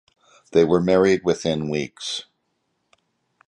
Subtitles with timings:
[0.51, 2.23] They were married within weeks.